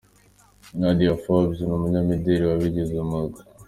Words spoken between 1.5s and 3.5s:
ni umunyamideli wabigize umwuga.